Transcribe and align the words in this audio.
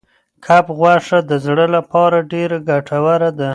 کب 0.45 0.65
غوښه 0.79 1.19
د 1.29 1.31
زړه 1.45 1.65
لپاره 1.75 2.17
ډېره 2.31 2.57
ګټوره 2.69 3.29
ده. 3.39 3.49